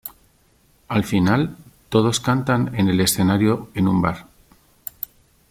Al 0.87 1.03
final, 1.03 1.57
todos 1.89 2.19
cantan 2.19 2.73
en 2.73 2.89
el 2.89 2.99
escenario 3.01 3.69
en 3.75 3.87
un 3.87 4.01
bar. 4.01 4.25